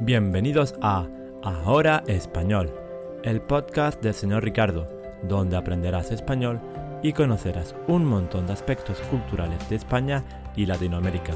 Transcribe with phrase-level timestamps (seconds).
[0.00, 1.06] Bienvenidos a
[1.42, 2.74] Ahora Español,
[3.22, 4.88] el podcast del señor Ricardo,
[5.22, 6.60] donde aprenderás español
[7.02, 10.24] y conocerás un montón de aspectos culturales de España
[10.56, 11.34] y Latinoamérica.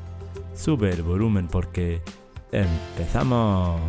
[0.55, 2.01] Sube el volumen porque
[2.53, 3.81] empezamos.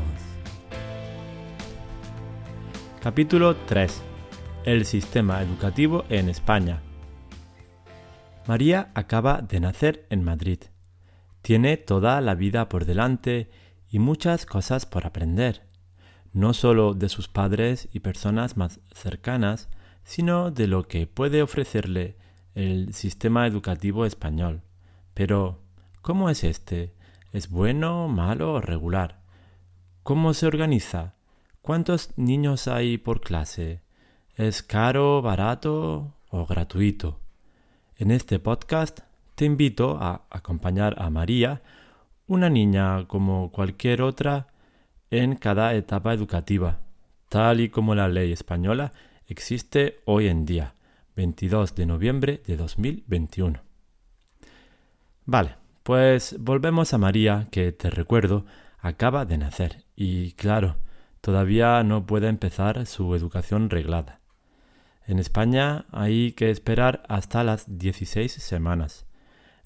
[3.02, 4.02] Capítulo 3.
[4.66, 6.82] El sistema educativo en España.
[8.48, 10.60] María acaba de nacer en Madrid.
[11.44, 13.52] Tiene toda la vida por delante
[13.88, 15.68] y muchas cosas por aprender,
[16.34, 19.70] no solo de sus padres y personas más cercanas,
[20.04, 22.18] sino de lo que puede ofrecerle
[22.56, 24.64] el sistema educativo español.
[25.14, 25.62] Pero,
[26.02, 26.96] ¿cómo es este?
[27.32, 29.22] ¿Es bueno, malo o regular?
[30.02, 31.17] ¿Cómo se organiza?
[31.68, 33.82] ¿Cuántos niños hay por clase?
[34.38, 37.20] ¿Es caro, barato o gratuito?
[37.98, 39.02] En este podcast
[39.36, 41.62] te invito a acompañar a María,
[42.26, 44.48] una niña como cualquier otra,
[45.12, 46.80] en cada etapa educativa,
[47.28, 48.94] tal y como la ley española
[49.28, 50.74] existe hoy en día,
[51.18, 53.60] 22 de noviembre de 2021.
[55.26, 58.46] Vale, pues volvemos a María, que te recuerdo,
[58.80, 60.78] acaba de nacer y claro,
[61.28, 64.22] todavía no puede empezar su educación reglada.
[65.06, 69.06] En España hay que esperar hasta las 16 semanas.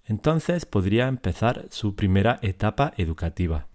[0.03, 3.67] Entonces podría empezar su primera etapa educativa,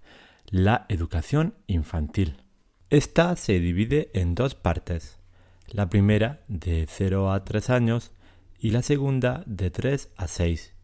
[0.47, 2.43] la educación infantil.
[2.91, 5.21] Esta se divide en dos partes.
[5.69, 8.11] La primera de 0 a 3 años
[8.59, 10.75] y la segunda de 3 a 6,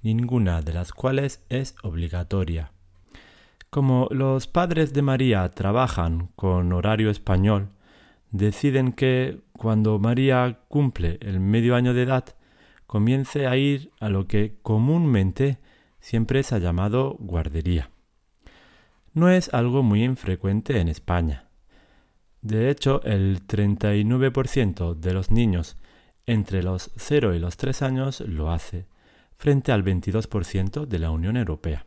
[0.00, 2.72] ninguna de las cuales es obligatoria.
[3.76, 7.68] Como los padres de María trabajan con horario español,
[8.30, 12.24] deciden que cuando María cumple el medio año de edad,
[12.86, 15.58] comience a ir a lo que comúnmente
[16.00, 17.90] siempre se ha llamado guardería.
[19.12, 21.50] No es algo muy infrecuente en España.
[22.40, 25.76] De hecho, el 39% de los niños
[26.24, 28.86] entre los 0 y los 3 años lo hace,
[29.36, 31.84] frente al 22% de la Unión Europea.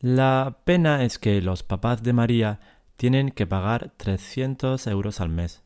[0.00, 2.60] La pena es que los papás de María
[2.96, 5.64] tienen que pagar 300 euros al mes,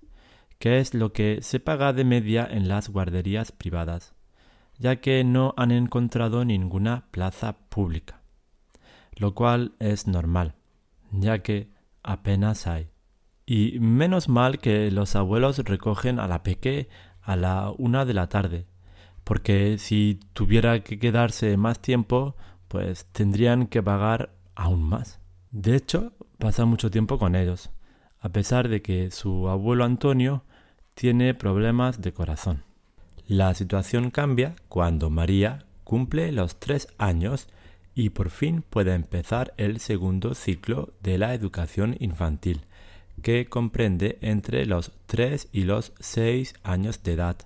[0.60, 4.14] que es lo que se paga de media en las guarderías privadas,
[4.78, 8.20] ya que no han encontrado ninguna plaza pública,
[9.16, 10.54] lo cual es normal,
[11.10, 11.72] ya que
[12.04, 12.88] apenas hay.
[13.46, 16.88] Y menos mal que los abuelos recogen a la peque
[17.20, 18.66] a la una de la tarde,
[19.24, 22.36] porque si tuviera que quedarse más tiempo,
[22.70, 25.18] pues tendrían que pagar aún más.
[25.50, 27.70] De hecho, pasa mucho tiempo con ellos,
[28.20, 30.44] a pesar de que su abuelo Antonio
[30.94, 32.62] tiene problemas de corazón.
[33.26, 37.48] La situación cambia cuando María cumple los tres años
[37.96, 42.66] y por fin puede empezar el segundo ciclo de la educación infantil,
[43.20, 47.36] que comprende entre los tres y los seis años de edad,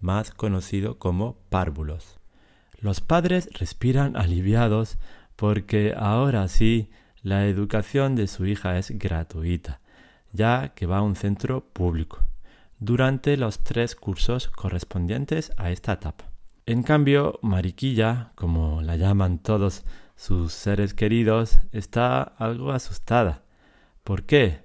[0.00, 2.21] más conocido como párvulos.
[2.82, 4.98] Los padres respiran aliviados
[5.36, 6.90] porque ahora sí
[7.22, 9.80] la educación de su hija es gratuita,
[10.32, 12.26] ya que va a un centro público,
[12.80, 16.32] durante los tres cursos correspondientes a esta etapa.
[16.66, 19.84] En cambio, Mariquilla, como la llaman todos
[20.16, 23.44] sus seres queridos, está algo asustada.
[24.02, 24.64] ¿Por qué?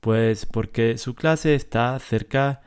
[0.00, 2.60] Pues porque su clase está cerca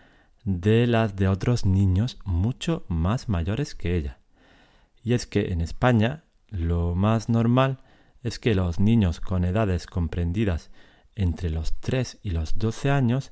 [0.45, 4.19] de las de otros niños mucho más mayores que ella.
[5.07, 7.77] Y es que en España lo más normal
[8.23, 10.69] es que los niños con edades comprendidas
[11.15, 13.31] entre los 3 y los 12 años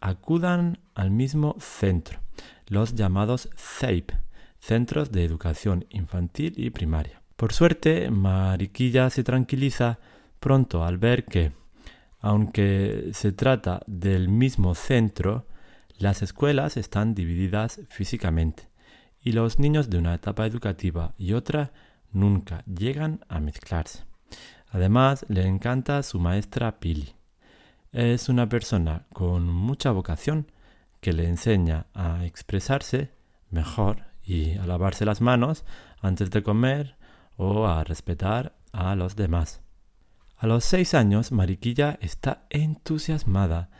[0.00, 2.20] acudan al mismo centro,
[2.68, 4.12] los llamados CEIP,
[4.60, 7.20] Centros de Educación Infantil y Primaria.
[7.36, 9.98] Por suerte, Mariquilla se tranquiliza
[10.38, 11.52] pronto al ver que,
[12.20, 15.46] aunque se trata del mismo centro,
[15.98, 18.69] las escuelas están divididas físicamente
[19.22, 21.72] y los niños de una etapa educativa y otra
[22.12, 24.04] nunca llegan a mezclarse.
[24.70, 27.14] Además, le encanta su maestra Pili.
[27.92, 30.50] Es una persona con mucha vocación
[31.00, 33.10] que le enseña a expresarse
[33.50, 35.64] mejor y a lavarse las manos
[36.00, 36.96] antes de comer
[37.36, 39.60] o a respetar a los demás.
[40.36, 43.70] A los seis años, Mariquilla está entusiasmada.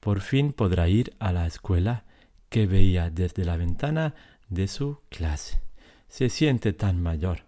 [0.00, 2.04] Por fin podrá ir a la escuela
[2.48, 4.14] que veía desde la ventana
[4.52, 5.60] de su clase.
[6.08, 7.44] Se siente tan mayor.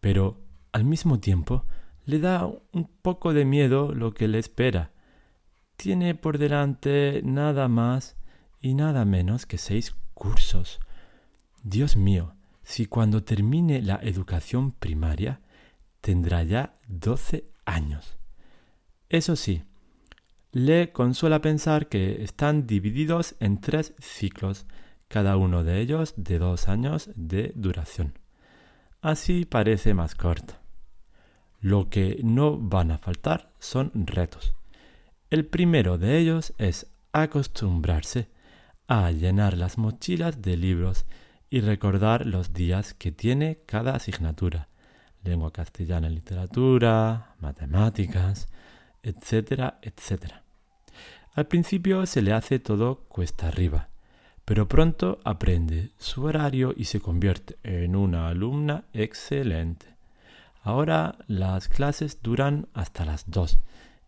[0.00, 0.40] Pero
[0.72, 1.64] al mismo tiempo
[2.04, 4.92] le da un poco de miedo lo que le espera.
[5.76, 8.16] tiene por delante nada más
[8.60, 10.78] y nada menos que seis cursos.
[11.64, 15.40] Dios mío, si cuando termine la educación primaria
[16.00, 18.16] tendrá ya doce años.
[19.08, 19.64] Eso sí,
[20.52, 24.66] le consuela pensar que están divididos en tres ciclos,
[25.14, 28.18] cada uno de ellos de dos años de duración.
[29.00, 30.54] Así parece más corto.
[31.60, 34.56] Lo que no van a faltar son retos.
[35.30, 38.26] El primero de ellos es acostumbrarse
[38.88, 41.06] a llenar las mochilas de libros
[41.48, 44.66] y recordar los días que tiene cada asignatura.
[45.22, 48.48] Lengua castellana, literatura, matemáticas,
[49.00, 50.42] etcétera, etcétera.
[51.34, 53.90] Al principio se le hace todo cuesta arriba,
[54.44, 59.86] pero pronto aprende su horario y se convierte en una alumna excelente.
[60.62, 63.58] Ahora las clases duran hasta las dos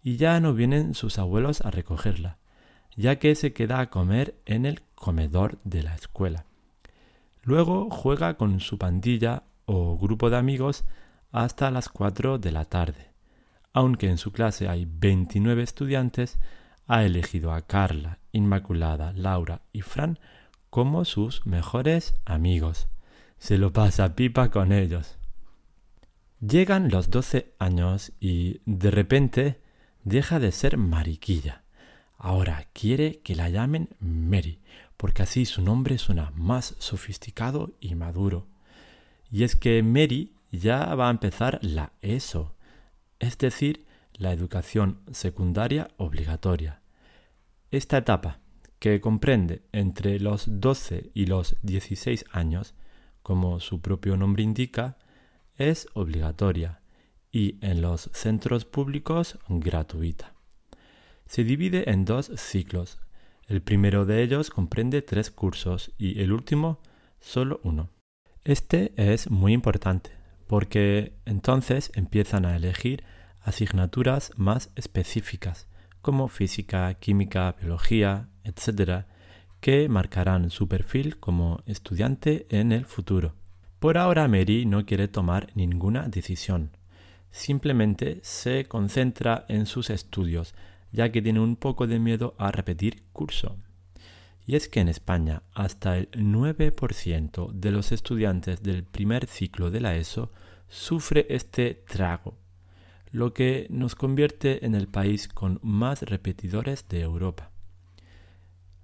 [0.02, 2.38] y ya no vienen sus abuelos a recogerla,
[2.96, 6.44] ya que se queda a comer en el comedor de la escuela.
[7.42, 10.84] Luego juega con su pandilla o grupo de amigos
[11.32, 13.10] hasta las 4 de la tarde.
[13.72, 16.38] Aunque en su clase hay 29 estudiantes,
[16.86, 20.18] ha elegido a Carla, Inmaculada, Laura y Fran
[20.70, 22.88] como sus mejores amigos.
[23.38, 25.16] Se lo pasa pipa con ellos.
[26.40, 29.60] Llegan los 12 años y de repente
[30.04, 31.62] deja de ser mariquilla.
[32.18, 34.60] Ahora quiere que la llamen Mary,
[34.96, 38.46] porque así su nombre suena más sofisticado y maduro.
[39.30, 42.54] Y es que Mary ya va a empezar la ESO,
[43.18, 43.85] es decir,
[44.18, 46.82] la educación secundaria obligatoria.
[47.70, 48.40] Esta etapa,
[48.78, 52.74] que comprende entre los 12 y los 16 años,
[53.22, 54.96] como su propio nombre indica,
[55.56, 56.80] es obligatoria
[57.32, 60.34] y en los centros públicos gratuita.
[61.26, 62.98] Se divide en dos ciclos.
[63.48, 66.80] El primero de ellos comprende tres cursos y el último
[67.20, 67.90] solo uno.
[68.44, 70.10] Este es muy importante
[70.46, 73.02] porque entonces empiezan a elegir
[73.46, 75.68] asignaturas más específicas
[76.02, 79.06] como física, química, biología, etc.,
[79.60, 83.34] que marcarán su perfil como estudiante en el futuro.
[83.78, 86.76] Por ahora Mary no quiere tomar ninguna decisión.
[87.30, 90.54] Simplemente se concentra en sus estudios,
[90.92, 93.56] ya que tiene un poco de miedo a repetir curso.
[94.46, 99.80] Y es que en España hasta el 9% de los estudiantes del primer ciclo de
[99.80, 100.30] la ESO
[100.68, 102.38] sufre este trago,
[103.16, 107.50] lo que nos convierte en el país con más repetidores de Europa.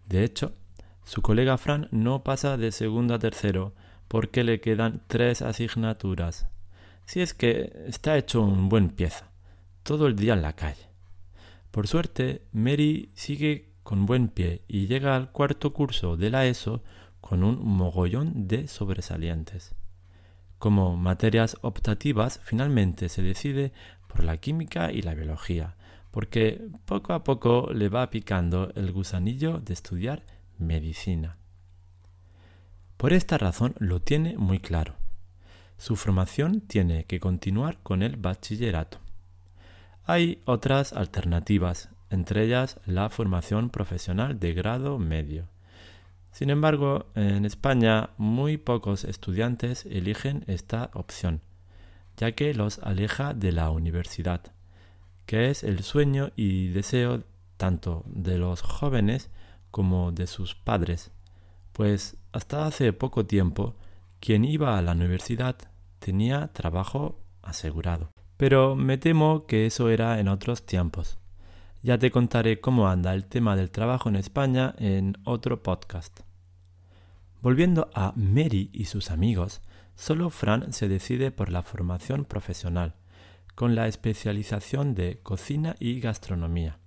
[0.07, 0.55] De hecho,
[1.05, 3.75] su colega Fran no pasa de segundo a tercero
[4.09, 6.47] porque le quedan tres asignaturas.
[7.05, 9.31] Si es que está hecho un buen pieza,
[9.83, 10.89] todo el día en la calle.
[11.71, 16.83] Por suerte, Mary sigue con buen pie y llega al cuarto curso de la ESO
[17.21, 19.75] con un mogollón de sobresalientes.
[20.63, 23.73] Como materias optativas, finalmente se decide
[24.07, 25.75] por la química y la biología,
[26.13, 30.23] porque poco a poco le va picando el gusanillo de estudiar
[30.59, 31.37] medicina.
[32.97, 34.95] Por esta razón lo tiene muy claro.
[35.79, 38.99] Su formación tiene que continuar con el bachillerato.
[40.05, 45.49] Hay otras alternativas, entre ellas la formación profesional de grado medio.
[46.33, 51.43] Sin embargo, en España muy pocos estudiantes eligen esta opción,
[52.17, 54.41] ya que los aleja de la universidad,
[55.27, 57.25] que es el sueño y deseo
[57.59, 59.31] tanto de los jóvenes
[59.71, 61.13] como de sus padres,
[61.73, 63.77] pues hasta hace poco tiempo
[64.19, 65.57] quien iba a la universidad
[65.99, 68.11] tenía trabajo asegurado.
[68.39, 71.19] Pero me temo que eso era en otros tiempos.
[71.85, 76.21] Ya te contaré cómo anda el tema del trabajo en España en otro podcast.
[77.41, 79.63] Volviendo a Mary y sus amigos,
[79.97, 82.95] solo Fran se decide por la formación profesional,
[83.57, 86.79] con la especialización de cocina y gastronomía.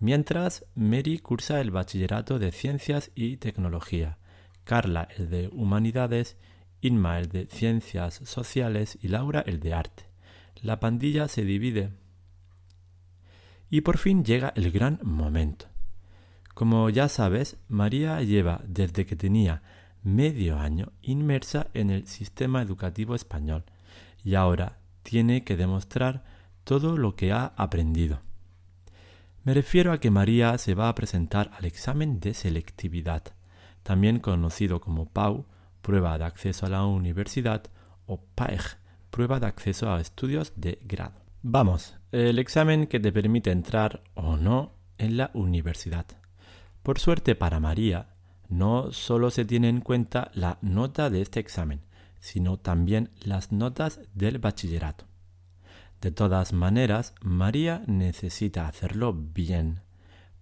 [0.00, 4.18] Mientras, Mary cursa el bachillerato de ciencias y tecnología,
[4.64, 6.36] Carla el de humanidades,
[6.80, 10.04] Inma el de ciencias sociales y Laura el de arte.
[10.60, 11.90] La pandilla se divide.
[13.70, 15.66] Y por fin llega el gran momento.
[16.54, 19.62] Como ya sabes, María lleva desde que tenía
[20.02, 23.64] medio año inmersa en el sistema educativo español
[24.24, 26.24] y ahora tiene que demostrar
[26.64, 28.20] todo lo que ha aprendido.
[29.44, 33.22] Me refiero a que María se va a presentar al examen de selectividad,
[33.82, 35.46] también conocido como PAU,
[35.80, 37.62] prueba de acceso a la universidad,
[38.06, 38.78] o PAEG,
[39.10, 41.27] prueba de acceso a estudios de grado.
[41.50, 46.04] Vamos, el examen que te permite entrar o no en la universidad.
[46.82, 48.10] Por suerte para María,
[48.50, 51.80] no solo se tiene en cuenta la nota de este examen,
[52.20, 55.06] sino también las notas del bachillerato.
[56.02, 59.80] De todas maneras, María necesita hacerlo bien,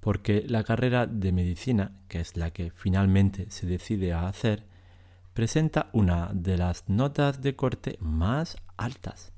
[0.00, 4.66] porque la carrera de medicina, que es la que finalmente se decide a hacer,
[5.34, 9.35] presenta una de las notas de corte más altas.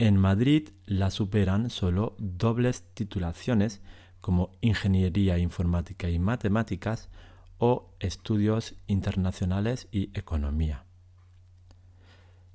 [0.00, 3.82] En Madrid la superan solo dobles titulaciones
[4.22, 7.10] como Ingeniería Informática y Matemáticas
[7.58, 10.86] o Estudios Internacionales y Economía.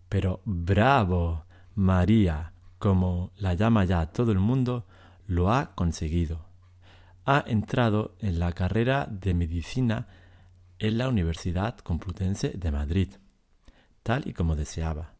[0.09, 4.87] Pero bravo, María, como la llama ya todo el mundo,
[5.27, 6.47] lo ha conseguido.
[7.25, 10.07] Ha entrado en la carrera de medicina
[10.79, 13.09] en la Universidad Complutense de Madrid,
[14.01, 15.14] tal y como deseaba.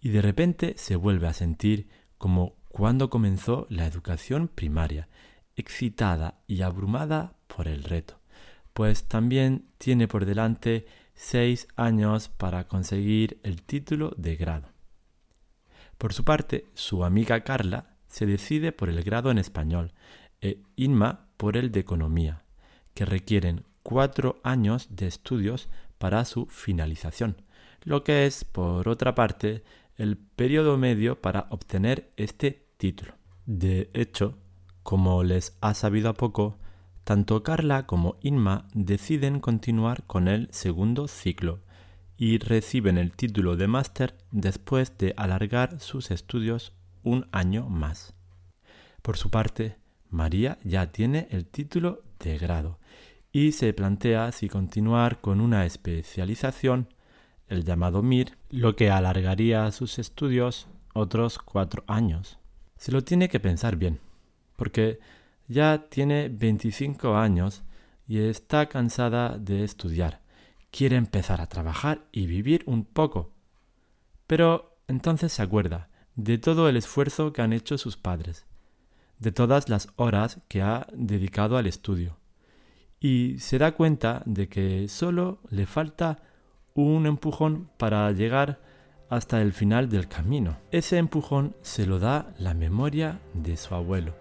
[0.00, 1.88] Y de repente se vuelve a sentir
[2.18, 5.08] como cuando comenzó la educación primaria,
[5.56, 8.20] excitada y abrumada por el reto,
[8.74, 14.68] pues también tiene por delante seis años para conseguir el título de grado.
[15.98, 19.92] Por su parte, su amiga Carla se decide por el grado en español
[20.42, 22.44] e Inma por el de economía,
[22.92, 27.42] que requieren cuatro años de estudios para su finalización,
[27.82, 29.64] lo que es, por otra parte,
[29.96, 33.14] el periodo medio para obtener este título.
[33.46, 34.38] De hecho,
[34.82, 36.58] como les ha sabido a poco,
[37.04, 41.60] tanto Carla como Inma deciden continuar con el segundo ciclo
[42.16, 46.72] y reciben el título de máster después de alargar sus estudios
[47.02, 48.14] un año más.
[49.02, 49.76] Por su parte,
[50.10, 52.78] María ya tiene el título de grado
[53.32, 56.88] y se plantea si continuar con una especialización,
[57.48, 62.38] el llamado MIR, lo que alargaría sus estudios otros cuatro años.
[62.76, 64.00] Se lo tiene que pensar bien,
[64.56, 64.98] porque
[65.48, 67.62] ya tiene 25 años
[68.08, 70.20] y está cansada de estudiar.
[70.70, 73.32] Quiere empezar a trabajar y vivir un poco.
[74.26, 78.46] Pero entonces se acuerda de todo el esfuerzo que han hecho sus padres,
[79.18, 82.16] de todas las horas que ha dedicado al estudio,
[83.00, 86.22] y se da cuenta de que solo le falta
[86.76, 88.58] un empujón para llegar
[89.08, 90.56] hasta el final del camino.
[90.70, 94.14] Ese empujón se lo da la memoria de su abuelo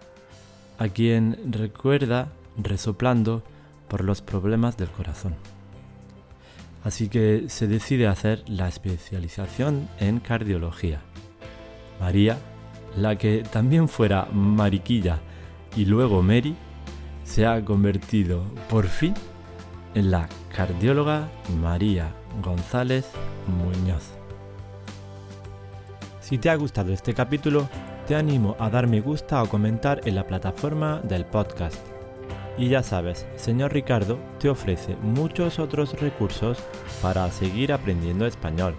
[0.78, 3.44] a quien recuerda resoplando
[3.88, 5.36] por los problemas del corazón.
[6.84, 11.02] Así que se decide hacer la especialización en cardiología.
[12.00, 12.38] María,
[12.98, 15.20] la que también fuera Mariquilla
[15.76, 16.56] y luego Mary,
[17.24, 19.14] se ha convertido por fin
[20.04, 21.30] la cardióloga
[21.62, 23.06] María González
[23.48, 24.04] Muñoz.
[26.20, 27.70] Si te ha gustado este capítulo,
[28.06, 31.80] te animo a dar me gusta o comentar en la plataforma del podcast.
[32.58, 36.58] Y ya sabes, señor Ricardo te ofrece muchos otros recursos
[37.02, 38.76] para seguir aprendiendo español.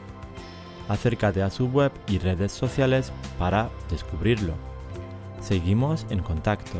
[0.88, 4.54] Acércate a su web y redes sociales para descubrirlo.
[5.40, 6.78] Seguimos en contacto.